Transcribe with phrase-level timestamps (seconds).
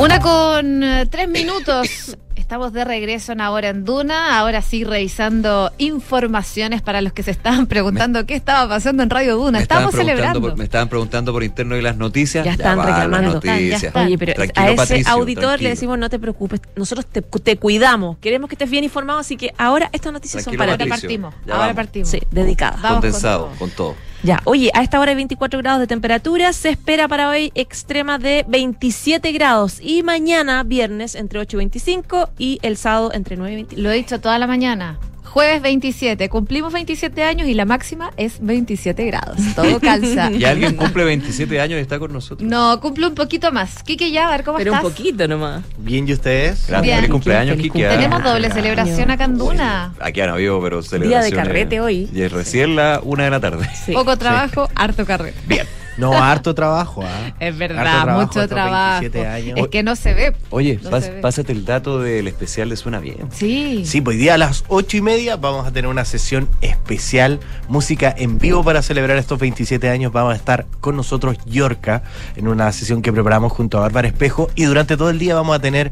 [0.00, 2.16] Una con eh, tres minutos.
[2.34, 4.38] Estamos de regreso en Ahora en Duna.
[4.38, 9.36] Ahora sí, revisando informaciones para los que se estaban preguntando qué estaba pasando en Radio
[9.36, 9.58] Duna.
[9.58, 10.40] Preguntando celebrando.
[10.40, 12.44] por- me estaban preguntando por interno de las noticias.
[12.44, 13.34] Ya están reclamando.
[13.36, 13.82] Están, ya noticias.
[13.84, 14.06] están.
[14.06, 15.62] Oye, pero Tranquilo, a ese Patricio, auditor tranquilo.
[15.64, 19.36] le decimos no te preocupes, nosotros te, te cuidamos, queremos que estés bien informado, así
[19.36, 20.90] que ahora estas noticias Tranquilo, son para Ahora ti.
[20.90, 21.08] Patricio.
[21.20, 21.34] partimos.
[21.46, 21.76] Ya Ahora vamos.
[21.76, 22.08] partimos.
[22.08, 22.80] Sí, dedicadas.
[22.80, 23.58] Con Condensado, todo.
[23.58, 23.94] con todo.
[24.22, 28.18] Ya, oye, a esta hora hay 24 grados de temperatura, se espera para hoy extrema
[28.18, 33.52] de 27 grados y mañana, viernes, entre 8 y 25 y el sábado entre 9
[33.52, 33.76] y 20.
[33.78, 34.98] Lo he dicho toda la mañana.
[35.24, 36.28] Jueves 27.
[36.28, 39.36] Cumplimos 27 años y la máxima es 27 grados.
[39.54, 40.30] Todo calza.
[40.40, 42.48] Y alguien cumple 27 años y está con nosotros.
[42.48, 43.82] No, cumple un poquito más.
[43.82, 44.92] Kike Yabar, ¿cómo Pero un estás?
[44.92, 45.62] poquito nomás.
[45.78, 46.66] Bien, ¿y ustedes?
[46.66, 46.96] Gracias, Bien.
[46.96, 47.84] feliz cumpleaños, Feliz Kiki.
[47.84, 47.90] ¿ah?
[47.90, 49.94] Tenemos doble celebración acá en Duna.
[50.00, 51.30] Aquí han habido, pero Día celebraciones.
[51.30, 52.08] de carrete hoy.
[52.12, 53.68] Y es recién la una de la tarde.
[53.84, 53.92] Sí.
[53.92, 55.36] Poco trabajo, harto carrera.
[55.46, 55.66] Bien.
[56.00, 57.32] No, harto trabajo, ¿ah?
[57.40, 59.00] Es verdad, trabajo, mucho trabajo.
[59.02, 59.58] 27 años.
[59.58, 60.34] Es que no se ve.
[60.50, 61.20] Oye, No pas- se ve.
[61.20, 63.28] pásate el dato del especial de Suena Bien.
[63.32, 63.82] Sí.
[63.86, 67.40] Sí, pues hoy día a las ocho y media vamos a tener una sesión especial,
[67.68, 70.12] música en vivo para celebrar estos 27 años.
[70.12, 72.02] Vamos a estar con nosotros Yorka
[72.36, 75.54] en una sesión que preparamos junto a Bárbara Espejo y durante todo el día vamos
[75.56, 75.90] a tener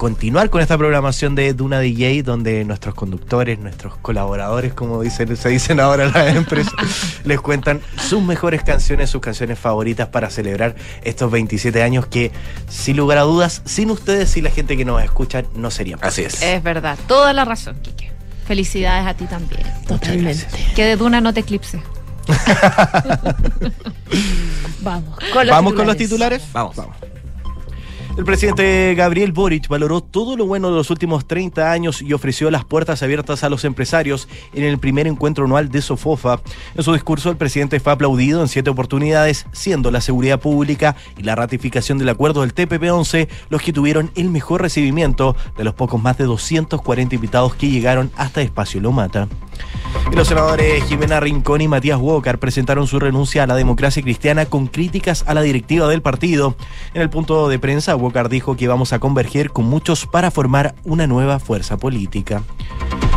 [0.00, 5.50] continuar con esta programación de Duna DJ donde nuestros conductores, nuestros colaboradores, como dicen, se
[5.50, 6.72] dicen ahora las empresas,
[7.24, 12.32] les cuentan sus mejores canciones, sus canciones favoritas para celebrar estos 27 años que
[12.66, 16.22] sin lugar a dudas, sin ustedes y la gente que nos escucha no serían Así
[16.22, 16.40] es.
[16.40, 16.98] Es verdad.
[17.06, 18.10] Toda la razón, Kike.
[18.46, 19.66] Felicidades a ti también.
[19.86, 20.46] Totalmente.
[20.74, 21.82] Que de Duna no te eclipse.
[24.80, 25.18] Vamos.
[25.46, 26.42] Vamos con los titulares.
[26.54, 26.74] Vamos.
[28.16, 32.50] El presidente Gabriel Boric valoró todo lo bueno de los últimos 30 años y ofreció
[32.50, 36.40] las puertas abiertas a los empresarios en el primer encuentro anual de Sofofa.
[36.74, 41.22] En su discurso, el presidente fue aplaudido en siete oportunidades, siendo la seguridad pública y
[41.22, 46.02] la ratificación del acuerdo del TPP-11 los que tuvieron el mejor recibimiento de los pocos
[46.02, 49.28] más de 240 invitados que llegaron hasta Espacio Lomata.
[50.12, 54.66] Los senadores Jimena Rincón y Matías Walker presentaron su renuncia a la democracia cristiana con
[54.66, 56.56] críticas a la directiva del partido.
[56.94, 60.74] En el punto de prensa, Walker dijo que vamos a converger con muchos para formar
[60.84, 62.42] una nueva fuerza política.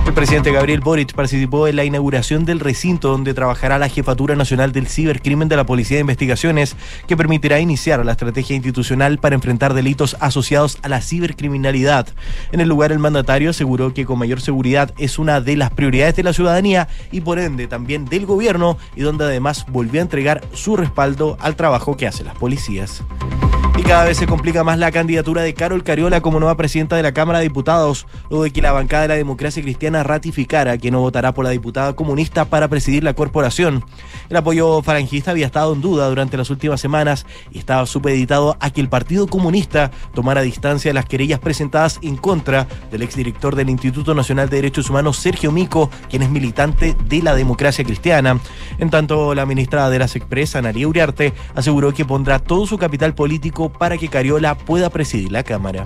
[0.05, 4.71] El presidente Gabriel Boric participó en la inauguración del recinto donde trabajará la Jefatura Nacional
[4.73, 6.75] del Cibercrimen de la Policía de Investigaciones,
[7.07, 12.07] que permitirá iniciar la estrategia institucional para enfrentar delitos asociados a la cibercriminalidad.
[12.51, 16.15] En el lugar, el mandatario aseguró que con mayor seguridad es una de las prioridades
[16.17, 20.41] de la ciudadanía y por ende también del gobierno, y donde además volvió a entregar
[20.53, 23.03] su respaldo al trabajo que hacen las policías.
[23.85, 27.11] Cada vez se complica más la candidatura de Carol Cariola como nueva presidenta de la
[27.11, 31.01] Cámara de Diputados, luego de que la bancada de la democracia cristiana ratificara que no
[31.01, 33.85] votará por la diputada comunista para presidir la corporación.
[34.29, 38.71] El apoyo falangista había estado en duda durante las últimas semanas y estaba supeditado a
[38.71, 43.69] que el Partido Comunista tomara distancia de las querellas presentadas en contra del exdirector del
[43.69, 48.39] Instituto Nacional de Derechos Humanos, Sergio Mico, quien es militante de la democracia cristiana.
[48.79, 53.13] En tanto, la ministra de las Express, Analia Uriarte, aseguró que pondrá todo su capital
[53.13, 55.85] político para que Cariola pueda presidir la Cámara.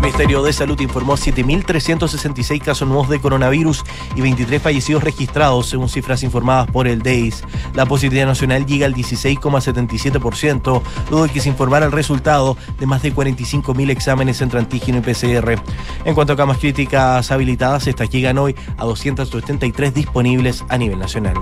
[0.00, 3.84] El Ministerio de Salud informó 7.366 casos nuevos de coronavirus
[4.16, 7.44] y 23 fallecidos registrados, según cifras informadas por el DEIS.
[7.74, 13.14] La positividad nacional llega al 16,77%, luego que se informara el resultado de más de
[13.14, 15.60] 45.000 exámenes entre antígeno y PCR.
[16.06, 21.34] En cuanto a camas críticas habilitadas, estas llegan hoy a 283 disponibles a nivel nacional.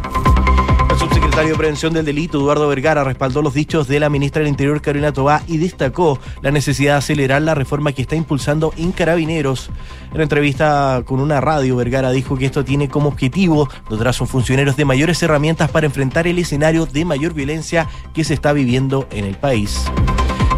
[1.38, 4.48] El subsecretario de Prevención del Delito, Eduardo Vergara, respaldó los dichos de la ministra del
[4.48, 8.90] Interior, Carolina Tobá, y destacó la necesidad de acelerar la reforma que está impulsando en
[8.90, 9.70] Carabineros.
[10.08, 14.12] En una entrevista con una radio, Vergara dijo que esto tiene como objetivo dotar a
[14.12, 18.52] sus funcionarios de mayores herramientas para enfrentar el escenario de mayor violencia que se está
[18.52, 19.84] viviendo en el país.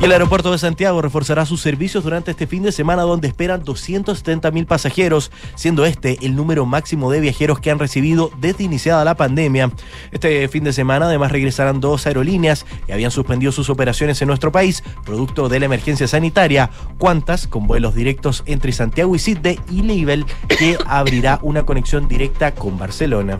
[0.00, 3.62] Y el aeropuerto de Santiago reforzará sus servicios durante este fin de semana donde esperan
[3.62, 9.05] 270 mil pasajeros, siendo este el número máximo de viajeros que han recibido desde iniciada
[9.05, 9.71] la pandemia.
[10.10, 14.51] Este fin de semana además regresarán dos aerolíneas que habían suspendido sus operaciones en nuestro
[14.51, 19.83] país, producto de la emergencia sanitaria, cuantas con vuelos directos entre Santiago y Sydney y
[19.83, 23.39] Leibel, que abrirá una conexión directa con Barcelona.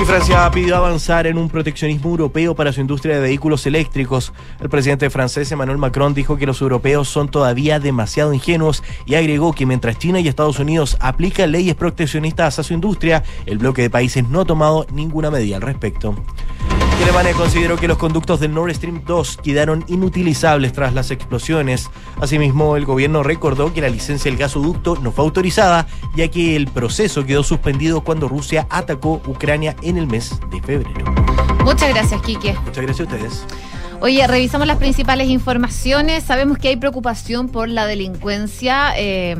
[0.00, 4.32] Y Francia pidió avanzar en un proteccionismo europeo para su industria de vehículos eléctricos.
[4.58, 9.52] El presidente francés Emmanuel Macron dijo que los europeos son todavía demasiado ingenuos y agregó
[9.52, 13.90] que mientras China y Estados Unidos aplican leyes proteccionistas a su industria, el bloque de
[13.90, 16.14] países no ha tomado ninguna medida al respecto.
[17.00, 21.88] Y Alemania consideró que los conductos del Nord Stream 2 quedaron inutilizables tras las explosiones.
[22.20, 26.66] Asimismo, el gobierno recordó que la licencia del gasoducto no fue autorizada, ya que el
[26.66, 31.10] proceso quedó suspendido cuando Rusia atacó Ucrania en el mes de febrero.
[31.64, 32.54] Muchas gracias, Quique.
[32.66, 33.46] Muchas gracias a ustedes.
[34.02, 36.24] Oye, revisamos las principales informaciones.
[36.24, 38.94] Sabemos que hay preocupación por la delincuencia.
[38.96, 39.36] Eh,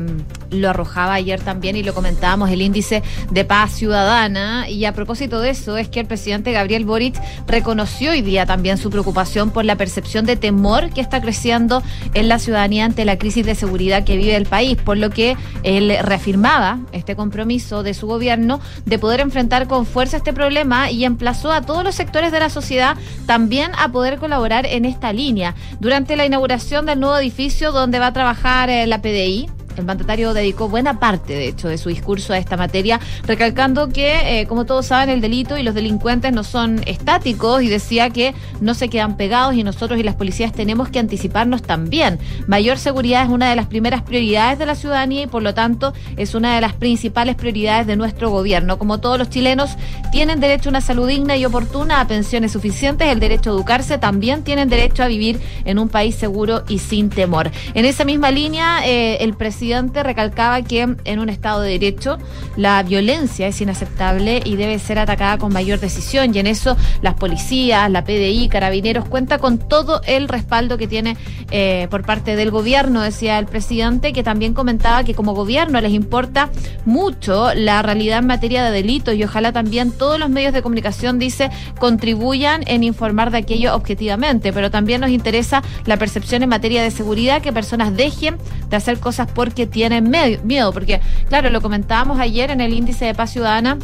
[0.51, 4.69] lo arrojaba ayer también y lo comentábamos el índice de paz ciudadana.
[4.69, 8.77] Y a propósito de eso, es que el presidente Gabriel Boric reconoció hoy día también
[8.77, 11.81] su preocupación por la percepción de temor que está creciendo
[12.13, 15.37] en la ciudadanía ante la crisis de seguridad que vive el país, por lo que
[15.63, 21.03] él reafirmaba este compromiso de su gobierno de poder enfrentar con fuerza este problema y
[21.03, 25.55] emplazó a todos los sectores de la sociedad también a poder colaborar en esta línea.
[25.79, 30.33] Durante la inauguración del nuevo edificio donde va a trabajar eh, la PDI, el mandatario
[30.33, 34.65] dedicó buena parte, de hecho, de su discurso a esta materia, recalcando que, eh, como
[34.65, 38.89] todos saben, el delito y los delincuentes no son estáticos y decía que no se
[38.89, 42.19] quedan pegados y nosotros y las policías tenemos que anticiparnos también.
[42.47, 45.93] Mayor seguridad es una de las primeras prioridades de la ciudadanía y, por lo tanto,
[46.17, 48.77] es una de las principales prioridades de nuestro gobierno.
[48.77, 49.71] Como todos los chilenos
[50.11, 53.97] tienen derecho a una salud digna y oportuna, a pensiones suficientes, el derecho a educarse,
[53.97, 57.51] también tienen derecho a vivir en un país seguro y sin temor.
[57.73, 62.17] En esa misma línea, eh, el presidente presidente recalcaba que en un Estado de Derecho
[62.57, 66.33] la violencia es inaceptable y debe ser atacada con mayor decisión.
[66.33, 71.15] Y en eso las policías, la PDI, carabineros, cuenta con todo el respaldo que tiene
[71.51, 75.93] eh, por parte del gobierno, decía el presidente, que también comentaba que como gobierno les
[75.93, 76.49] importa
[76.83, 81.19] mucho la realidad en materia de delitos y ojalá también todos los medios de comunicación,
[81.19, 84.53] dice, contribuyan en informar de aquello objetivamente.
[84.53, 88.37] Pero también nos interesa la percepción en materia de seguridad, que personas dejen
[88.67, 90.11] de hacer cosas por que tienen
[90.43, 93.77] miedo, porque claro, lo comentábamos ayer en el índice de paz ciudadana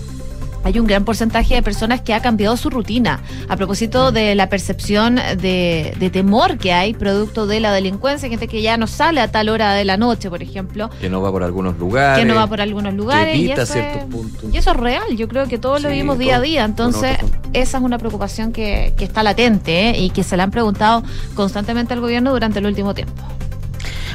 [0.67, 4.49] hay un gran porcentaje de personas que ha cambiado su rutina a propósito de la
[4.49, 9.31] percepción de, temor que hay producto de la delincuencia, gente que ya no sale a
[9.31, 10.89] tal hora de la noche, por ejemplo.
[10.99, 12.19] Que no va por algunos lugares.
[12.19, 13.33] Que no va por algunos lugares.
[13.33, 14.53] Que evita y ciertos puntos.
[14.53, 17.17] Y eso es real, yo creo que todos lo vivimos día a día, entonces
[17.53, 19.99] esa es una preocupación que, que está latente ¿eh?
[19.99, 21.03] y que se le han preguntado
[21.33, 23.36] constantemente al gobierno durante el último tiempo.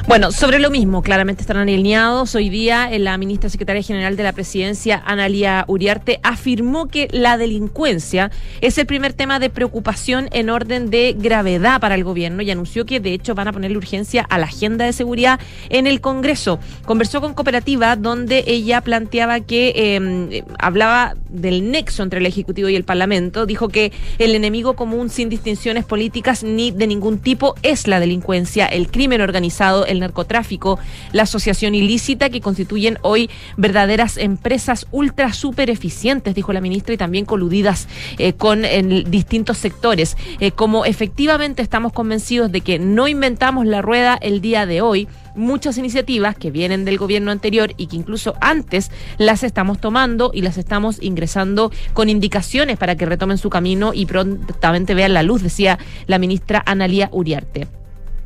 [0.05, 2.35] Bueno, sobre lo mismo, claramente están alineados.
[2.35, 7.37] Hoy día eh, la ministra secretaria general de la presidencia, Analia Uriarte, afirmó que la
[7.37, 8.29] delincuencia
[8.59, 12.85] es el primer tema de preocupación en orden de gravedad para el gobierno y anunció
[12.85, 15.39] que de hecho van a ponerle urgencia a la agenda de seguridad
[15.69, 16.59] en el Congreso.
[16.83, 22.75] Conversó con Cooperativa donde ella planteaba que em, hablaba del nexo entre el Ejecutivo y
[22.75, 23.45] el Parlamento.
[23.45, 28.67] Dijo que el enemigo común sin distinciones políticas ni de ningún tipo es la delincuencia,
[28.67, 30.79] el crimen organizado, el narcotráfico,
[31.13, 36.97] la asociación ilícita que constituyen hoy verdaderas empresas ultra super eficientes, dijo la ministra, y
[36.97, 37.87] también coludidas
[38.17, 38.63] eh, con
[39.09, 40.17] distintos sectores.
[40.39, 45.07] Eh, como efectivamente estamos convencidos de que no inventamos la rueda el día de hoy,
[45.35, 50.41] muchas iniciativas que vienen del gobierno anterior y que incluso antes las estamos tomando y
[50.41, 55.41] las estamos ingresando con indicaciones para que retomen su camino y prontamente vean la luz,
[55.41, 57.82] decía la ministra Analía Uriarte.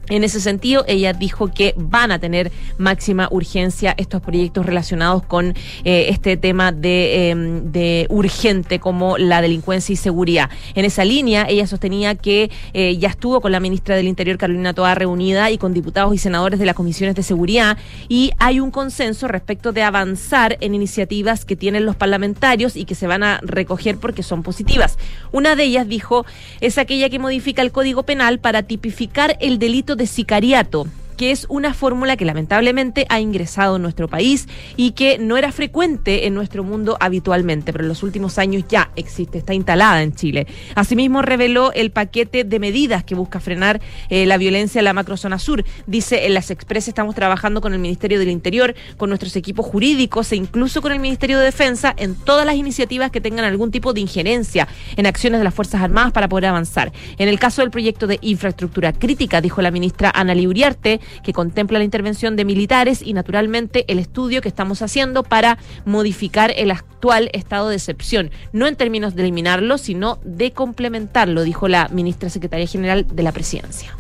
[0.10, 5.54] En ese sentido, ella dijo que van a tener máxima urgencia estos proyectos relacionados con
[5.84, 10.50] eh, este tema em, de, urgente como la delincuencia y seguridad.
[10.76, 14.74] En esa línea, ella sostenía que eh, ya estuvo con la ministra del Interior, Carolina
[14.74, 17.78] Toa, reunida y con diputados y senadores de las comisiones de seguridad
[18.08, 22.96] y hay un consenso respecto de avanzar en iniciativas que tienen los parlamentarios y que
[22.96, 24.98] se van a recoger porque son positivas.
[25.34, 26.26] Una de ellas, dijo,
[26.62, 30.88] es aquella que modifica el Código Penal para tipificar el delito de sicariato
[31.18, 35.52] que es una fórmula que lamentablemente ha ingresado en nuestro país y que no era
[35.52, 40.14] frecuente en nuestro mundo habitualmente, pero en los últimos años ya existe, está instalada en
[40.14, 40.48] Chile.
[40.76, 45.40] Asimismo, reveló el paquete de medidas que busca frenar eh, la violencia en la macrozona
[45.40, 45.66] sur.
[45.88, 50.32] Dice, en las expresas estamos trabajando con el Ministerio del Interior, con nuestros equipos jurídicos
[50.32, 53.94] e incluso con el Ministerio de Defensa en todas las iniciativas que tengan algún tipo
[53.94, 56.92] de injerencia en acciones de las Fuerzas Armadas para poder avanzar.
[57.18, 61.80] En el caso del proyecto de infraestructura crítica, dijo la ministra Ana Uriarte, que contempla
[61.80, 67.30] la intervención de militares y naturalmente el estudio que estamos haciendo para modificar el actual
[67.34, 72.68] estado de excepción, no en términos de eliminarlo, sino de complementarlo, dijo la ministra secretaria
[72.68, 73.96] general de la presidencia.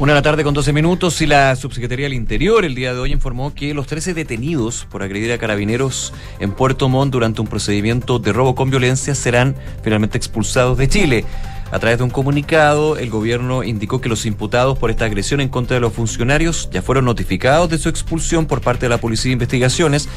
[0.00, 3.00] Una de la tarde con 12 minutos y la subsecretaría del Interior el día de
[3.00, 7.48] hoy informó que los 13 detenidos por agredir a carabineros en Puerto Montt durante un
[7.48, 11.24] procedimiento de robo con violencia serán finalmente expulsados de Chile.
[11.70, 15.50] A través de un comunicado, el gobierno indicó que los imputados por esta agresión en
[15.50, 19.30] contra de los funcionarios ya fueron notificados de su expulsión por parte de la Policía
[19.30, 20.08] de Investigaciones.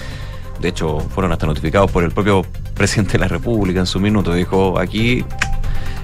[0.61, 4.33] De hecho, fueron hasta notificados por el propio presidente de la República en su minuto.
[4.33, 5.25] Dijo, aquí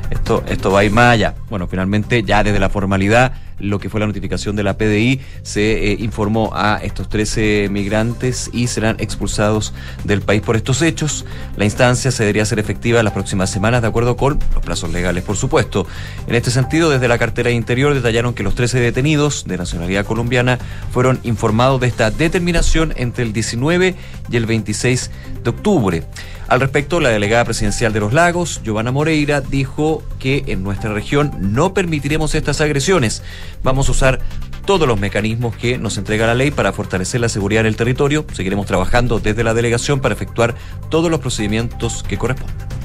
[0.09, 1.35] esto, esto va a ir más allá.
[1.49, 5.91] Bueno, finalmente ya desde la formalidad lo que fue la notificación de la PDI, se
[5.91, 9.73] eh, informó a estos 13 migrantes y serán expulsados
[10.03, 11.25] del país por estos hechos.
[11.55, 15.23] La instancia se debería ser efectiva las próximas semanas, de acuerdo con los plazos legales,
[15.23, 15.85] por supuesto.
[16.27, 20.05] En este sentido, desde la cartera de Interior detallaron que los 13 detenidos de nacionalidad
[20.05, 20.59] colombiana
[20.91, 23.95] fueron informados de esta determinación entre el 19
[24.29, 25.11] y el 26
[25.43, 26.03] de octubre.
[26.47, 31.33] Al respecto, la delegada presidencial de los lagos, Giovanna Moreira, dijo que en nuestra región
[31.39, 33.21] no permitiremos estas agresiones.
[33.63, 34.19] Vamos a usar
[34.65, 38.25] todos los mecanismos que nos entrega la ley para fortalecer la seguridad en el territorio.
[38.31, 40.55] Seguiremos trabajando desde la delegación para efectuar
[40.89, 42.76] todos los procedimientos que correspondan.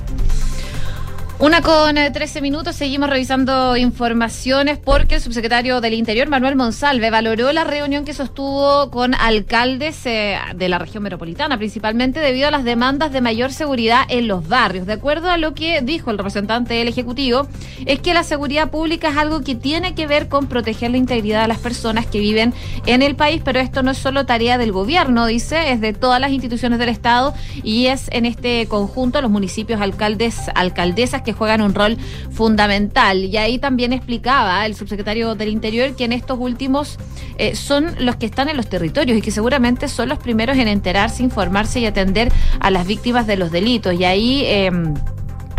[1.43, 7.11] Una con 13 eh, minutos, seguimos revisando informaciones porque el subsecretario del Interior, Manuel Monsalve,
[7.11, 12.53] valoró la reunión que sostuvo con alcaldes eh, de la región metropolitana, principalmente debido a
[12.53, 14.87] las demandas de mayor seguridad en los barrios.
[14.87, 17.49] De acuerdo a lo que dijo el representante del Ejecutivo,
[17.87, 21.43] es que la seguridad pública es algo que tiene que ver con proteger la integridad
[21.43, 22.55] de las personas que viven
[22.87, 26.21] en el país, pero esto no es solo tarea del gobierno, dice, es de todas
[26.21, 27.35] las instituciones del Estado
[27.65, 31.97] y es en este conjunto los municipios, alcaldes, alcaldesas que juegan un rol
[32.31, 33.25] fundamental.
[33.25, 36.99] Y ahí también explicaba el subsecretario del Interior que en estos últimos
[37.39, 40.69] eh, son los que están en los territorios y que seguramente son los primeros en
[40.69, 43.95] enterarse, informarse y atender a las víctimas de los delitos.
[43.95, 44.43] Y ahí...
[44.47, 44.71] Eh,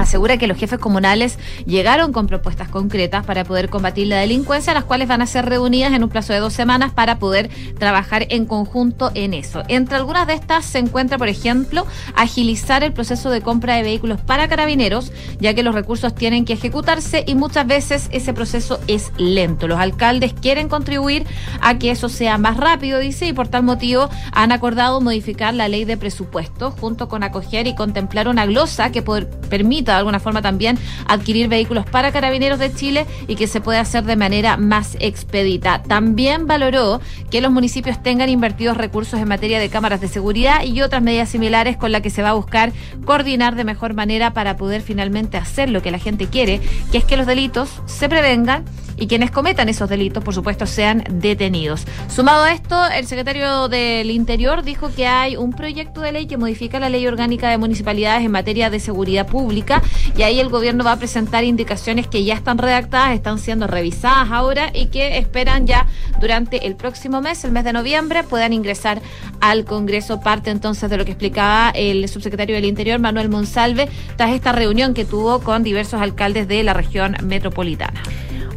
[0.03, 4.83] asegura que los jefes comunales llegaron con propuestas concretas para poder combatir la delincuencia, las
[4.83, 8.45] cuales van a ser reunidas en un plazo de dos semanas para poder trabajar en
[8.45, 9.63] conjunto en eso.
[9.67, 14.21] Entre algunas de estas se encuentra, por ejemplo, agilizar el proceso de compra de vehículos
[14.21, 19.11] para carabineros, ya que los recursos tienen que ejecutarse y muchas veces ese proceso es
[19.17, 19.67] lento.
[19.67, 21.25] Los alcaldes quieren contribuir
[21.61, 25.67] a que eso sea más rápido, dice, y por tal motivo han acordado modificar la
[25.67, 30.41] ley de presupuesto junto con acoger y contemplar una glosa que permite de alguna forma
[30.41, 34.97] también adquirir vehículos para carabineros de Chile y que se puede hacer de manera más
[34.99, 35.83] expedita.
[35.83, 40.81] También valoró que los municipios tengan invertidos recursos en materia de cámaras de seguridad y
[40.81, 42.71] otras medidas similares con las que se va a buscar
[43.05, 47.05] coordinar de mejor manera para poder finalmente hacer lo que la gente quiere, que es
[47.05, 48.65] que los delitos se prevengan
[48.97, 51.85] y quienes cometan esos delitos, por supuesto, sean detenidos.
[52.07, 56.37] Sumado a esto, el secretario del Interior dijo que hay un proyecto de ley que
[56.37, 59.81] modifica la ley orgánica de municipalidades en materia de seguridad pública
[60.17, 64.29] y ahí el gobierno va a presentar indicaciones que ya están redactadas, están siendo revisadas
[64.31, 65.87] ahora y que esperan ya
[66.19, 69.01] durante el próximo mes, el mes de noviembre, puedan ingresar
[69.41, 70.21] al Congreso.
[70.21, 74.93] Parte entonces de lo que explicaba el subsecretario del Interior, Manuel Monsalve, tras esta reunión
[74.93, 78.01] que tuvo con diversos alcaldes de la región metropolitana.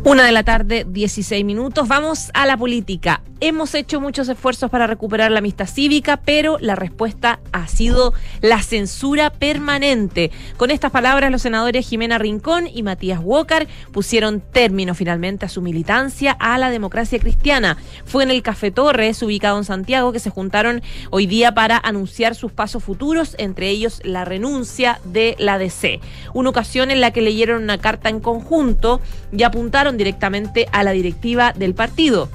[0.06, 1.88] Una de la tarde, 16 minutos.
[1.88, 3.22] Vamos a la política.
[3.40, 8.62] Hemos hecho muchos esfuerzos para recuperar la amistad cívica, pero la respuesta ha sido la
[8.62, 10.30] censura permanente.
[10.56, 15.60] Con estas palabras, los senadores Jimena Rincón y Matías Walker pusieron término finalmente a su
[15.60, 17.76] militancia a la democracia cristiana.
[18.06, 22.36] Fue en el Café Torres, ubicado en Santiago, que se juntaron hoy día para anunciar
[22.36, 26.00] sus pasos futuros, entre ellos la renuncia de la DC.
[26.32, 30.92] Una ocasión en la que leyeron una carta en conjunto y apuntaron directamente a la
[30.92, 32.28] directiva del partido.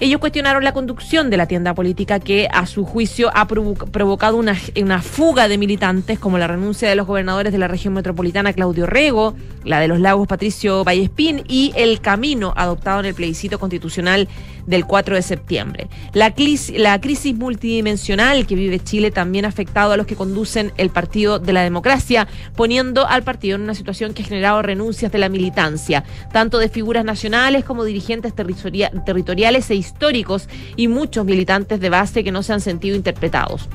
[0.00, 4.56] Ellos cuestionaron la conducción de la tienda política que, a su juicio, ha provocado una,
[4.80, 8.86] una, fuga de militantes, como la renuncia de los gobernadores de la región metropolitana, Claudio
[8.86, 9.34] Rego,
[9.64, 14.28] la de los lagos, Patricio Vallespín, y el camino adoptado en el plebiscito constitucional
[14.68, 15.88] del 4 de septiembre.
[16.12, 16.34] La,
[16.74, 21.38] la crisis multidimensional que vive Chile también ha afectado a los que conducen el Partido
[21.38, 25.30] de la Democracia, poniendo al partido en una situación que ha generado renuncias de la
[25.30, 32.22] militancia, tanto de figuras nacionales como dirigentes territoriales e históricos y muchos militantes de base
[32.22, 33.68] que no se han sentido interpretados.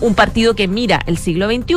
[0.00, 1.74] Un partido que mira el siglo XXI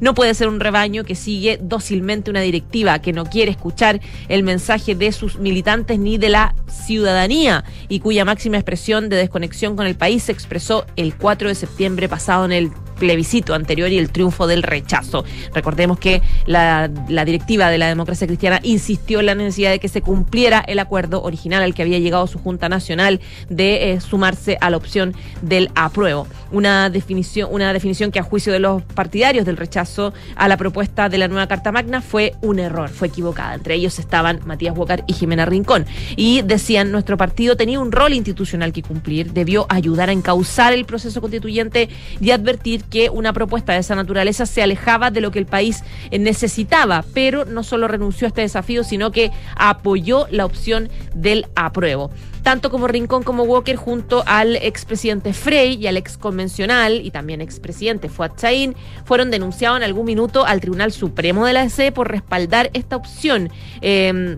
[0.00, 4.42] no puede ser un rebaño que sigue dócilmente una directiva que no quiere escuchar el
[4.42, 9.86] mensaje de sus militantes ni de la ciudadanía y cuya máxima expresión de desconexión con
[9.86, 12.70] el país se expresó el 4 de septiembre pasado en el
[13.02, 15.24] plebiscito anterior y el triunfo del rechazo.
[15.52, 20.02] Recordemos que la, directiva de la democracia cristiana insistió en la necesidad de que se
[20.02, 24.70] cumpliera el acuerdo original al que había llegado su Junta Nacional de eh, sumarse a
[24.70, 26.28] la opción del apruebo.
[26.52, 31.08] Una definición, una definición que a juicio de los partidarios del rechazo a la propuesta
[31.08, 33.54] de la nueva Carta Magna fue un error, fue equivocada.
[33.54, 35.86] Entre ellos estaban Matías Huacar y Jimena Rincón.
[36.14, 40.84] Y decían, nuestro partido tenía un rol institucional que cumplir, debió ayudar a encauzar el
[40.84, 41.88] proceso constituyente
[42.20, 45.82] y advertir que una propuesta de esa naturaleza se alejaba de lo que el país
[46.12, 52.10] necesitaba, pero no solo renunció a este desafío, sino que apoyó la opción del apruebo
[52.42, 57.40] tanto como Rincón como Walker junto al expresidente Frey y al ex convencional y también
[57.40, 62.10] expresidente Fuad Chaín fueron denunciados en algún minuto al Tribunal Supremo de la EC por
[62.10, 63.50] respaldar esta opción.
[63.80, 64.36] Eh,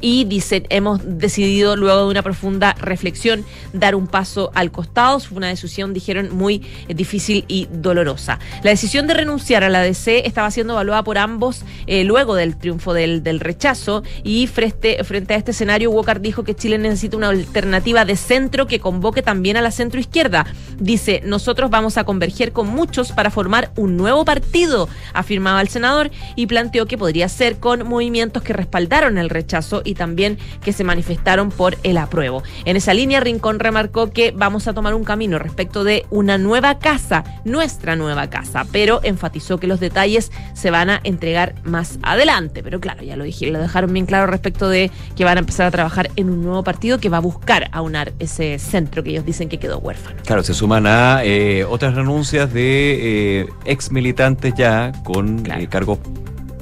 [0.00, 5.20] y dicen, hemos decidido luego de una profunda reflexión dar un paso al costado.
[5.20, 8.38] Fue una decisión, dijeron, muy eh, difícil y dolorosa.
[8.62, 12.56] La decisión de renunciar a la DC estaba siendo evaluada por ambos eh, luego del
[12.56, 17.16] triunfo del, del rechazo y frente, frente a este escenario Walker dijo que Chile necesita
[17.16, 20.46] una alternativa de centro que convoque también a la centro izquierda.
[20.78, 26.10] Dice, nosotros vamos a converger con muchos para formar un nuevo partido, afirmaba el senador
[26.36, 30.84] y planteó que podría ser con movimientos que respaldaron el rechazo y también que se
[30.84, 32.42] manifestaron por el apruebo.
[32.64, 36.78] En esa línea, Rincón remarcó que vamos a tomar un camino respecto de una nueva
[36.78, 42.62] casa, nuestra nueva casa, pero enfatizó que los detalles se van a entregar más adelante.
[42.62, 45.66] Pero claro, ya lo dije, lo dejaron bien claro respecto de que van a empezar
[45.66, 49.24] a trabajar en un nuevo partido que va a buscar aunar ese centro que ellos
[49.24, 50.16] dicen que quedó huérfano.
[50.26, 55.62] Claro, se suman a eh, otras renuncias de eh, ex militantes ya con Claro.
[55.62, 55.98] eh, cargos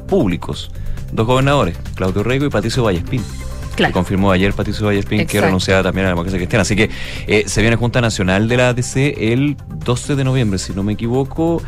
[0.07, 0.71] públicos.
[1.13, 3.23] Dos gobernadores, Claudio Rego y Patricio Vallespín.
[3.75, 3.91] Claro.
[3.91, 5.47] Que confirmó ayer Patricio Vallespín que Exacto.
[5.47, 6.63] renunciaba también a la democracia cristiana.
[6.63, 6.89] Así que
[7.27, 10.95] eh, se viene Junta Nacional de la ADC el 12 de noviembre, si no me
[10.95, 11.63] equivoco.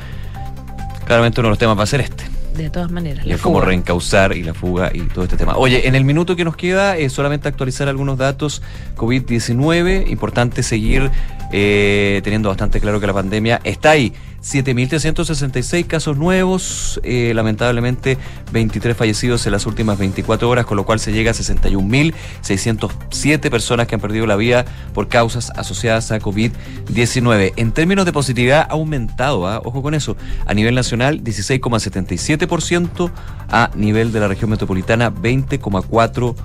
[1.05, 2.25] Claramente uno de los temas va a ser este.
[2.57, 3.25] De todas maneras.
[3.25, 5.57] Y es como reencauzar y la fuga y todo este tema.
[5.57, 8.63] Oye, en el minuto que nos queda, eh, solamente actualizar algunos datos.
[8.97, 11.11] COVID-19, importante seguir
[11.53, 14.13] eh, teniendo bastante claro que la pandemia está ahí.
[14.43, 18.17] 7.366 casos nuevos, eh, lamentablemente
[18.53, 23.87] 23 fallecidos en las últimas 24 horas, con lo cual se llega a 61.607 personas
[23.87, 24.65] que han perdido la vida
[24.95, 27.53] por causas asociadas a COVID-19.
[27.57, 29.61] En términos de positividad ha aumentado, ¿ah?
[29.65, 30.17] ojo con eso,
[30.47, 33.11] a nivel nacional 16,77%,
[33.51, 36.37] a nivel de la región metropolitana 20,4%.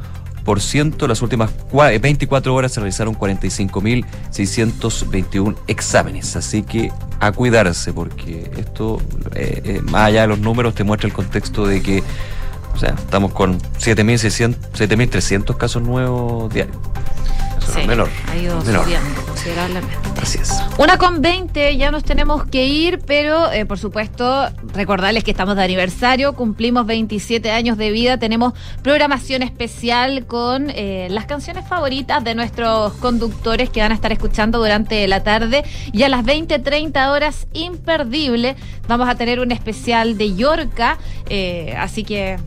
[0.60, 6.36] Ciento, las últimas cua- eh, 24 horas se realizaron 45.621 exámenes.
[6.36, 9.02] Así que a cuidarse, porque esto,
[9.36, 12.04] eh, eh, más allá de los números, te muestra el contexto de que,
[12.74, 16.78] o sea, estamos con 7.600 7.300 casos nuevos diarios.
[17.72, 18.10] Sí, menor.
[18.30, 18.84] ha ido menor.
[18.84, 19.96] subiendo considerablemente.
[20.22, 20.54] Así es.
[20.78, 25.56] Una con 20, ya nos tenemos que ir, pero eh, por supuesto recordarles que estamos
[25.56, 32.24] de aniversario, cumplimos 27 años de vida, tenemos programación especial con eh, las canciones favoritas
[32.24, 36.60] de nuestros conductores que van a estar escuchando durante la tarde y a las 20,
[36.60, 38.56] 30 horas imperdible
[38.88, 40.98] vamos a tener un especial de Yorca,
[41.30, 42.38] eh, así que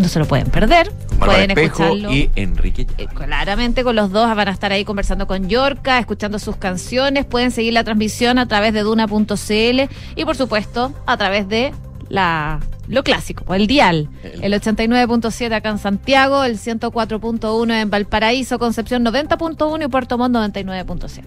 [0.00, 0.92] no se lo pueden perder,
[1.24, 2.12] pueden Espejo escucharlo.
[2.12, 2.86] y Enrique.
[2.98, 7.24] Eh, claramente con los dos van a estar ahí conversando con Yorca, escuchando sus canciones.
[7.24, 9.80] Pueden seguir la transmisión a través de duna.cl
[10.16, 11.72] y por supuesto a través de
[12.08, 14.10] la lo clásico, el dial,
[14.42, 21.22] el 89.7 acá en Santiago, el 104.1 en Valparaíso, Concepción 90.1 y Puerto Montt 99.7.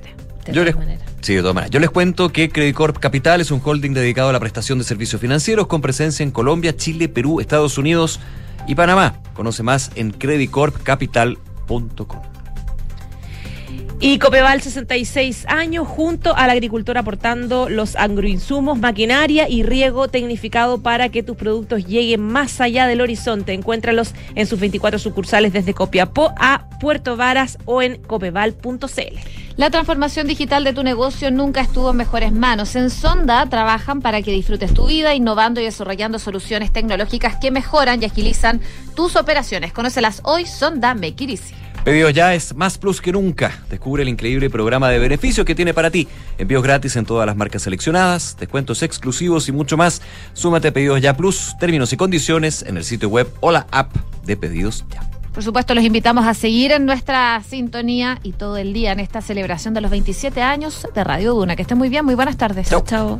[0.45, 0.75] De Yo les,
[1.21, 1.71] sí, de todas maneras.
[1.71, 4.83] Yo les cuento que Credit Corp Capital es un holding dedicado a la prestación de
[4.85, 8.19] servicios financieros con presencia en Colombia, Chile, Perú, Estados Unidos
[8.67, 9.15] y Panamá.
[9.33, 12.21] Conoce más en creditcorpcapital.com.
[13.99, 21.09] Y Copeval, 66 años, junto al agricultor aportando los agroinsumos, maquinaria y riego tecnificado para
[21.09, 23.53] que tus productos lleguen más allá del horizonte.
[23.53, 29.46] Encuéntralos en sus 24 sucursales desde Copiapó a Puerto Varas o en copeval.cl.
[29.57, 32.75] La transformación digital de tu negocio nunca estuvo en mejores manos.
[32.75, 38.03] En Sonda trabajan para que disfrutes tu vida, innovando y desarrollando soluciones tecnológicas que mejoran
[38.03, 38.61] y agilizan
[38.95, 39.73] tus operaciones.
[39.73, 41.55] Conócelas hoy, Sonda Easy.
[41.83, 43.63] Pedidos ya es más plus que nunca.
[43.67, 46.07] Descubre el increíble programa de beneficios que tiene para ti.
[46.37, 50.03] Envíos gratis en todas las marcas seleccionadas, descuentos exclusivos y mucho más.
[50.33, 53.95] Súmate a Pedidos Ya Plus, términos y condiciones en el sitio web o la app
[54.23, 55.06] de Pedidos Ya.
[55.37, 59.21] Por supuesto, los invitamos a seguir en nuestra sintonía y todo el día en esta
[59.21, 61.55] celebración de los 27 años de Radio Duna.
[61.55, 62.69] Que estén muy bien, muy buenas tardes.
[62.69, 62.83] Chau.
[62.83, 63.19] Chao.